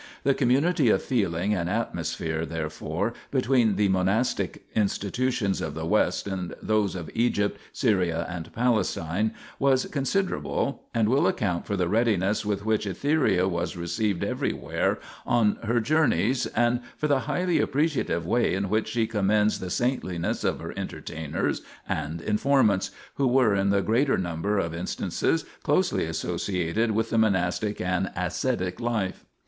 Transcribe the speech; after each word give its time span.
The 0.23 0.33
community 0.33 0.89
of 0.89 1.03
feeling 1.03 1.53
and 1.53 1.69
atmo 1.69 2.03
sphere, 2.03 2.43
therefore, 2.43 3.13
between 3.29 3.75
the 3.75 3.87
monastic 3.89 4.65
institutions 4.75 5.61
of 5.61 5.75
the 5.75 5.85
West 5.85 6.25
and 6.27 6.55
those 6.59 6.95
of 6.95 7.11
Egypt, 7.13 7.59
Syria 7.71 8.25
and 8.27 8.51
Palestine 8.51 9.31
was 9.59 9.85
considerable, 9.85 10.85
and 10.91 11.07
will 11.07 11.27
account 11.27 11.67
for 11.67 11.77
the 11.77 11.87
readiness 11.87 12.43
with 12.43 12.65
which 12.65 12.87
Etheria 12.87 13.47
was 13.47 13.77
received 13.77 14.23
everywhere 14.23 14.97
on 15.23 15.59
her 15.61 15.79
journeys 15.79 16.47
and 16.47 16.79
for 16.97 17.07
the 17.07 17.19
highly 17.29 17.59
appreciative 17.59 18.25
way 18.25 18.55
in 18.55 18.69
which 18.69 18.87
she 18.87 19.05
commends 19.05 19.59
the 19.59 19.69
saintliness 19.69 20.43
of 20.43 20.61
her 20.61 20.73
entertainers 20.75 21.61
and 21.87 22.21
informants, 22.21 22.89
who 23.17 23.27
were 23.27 23.53
in 23.53 23.69
the 23.69 23.83
greater 23.83 24.17
number 24.17 24.57
of 24.57 24.73
in 24.73 24.87
stances 24.87 25.45
closely 25.61 26.05
associated 26.05 26.89
with 26.89 27.11
the 27.11 27.19
monastic 27.19 27.79
and 27.79 28.09
ascetic 28.15 28.79
life. 28.79 29.25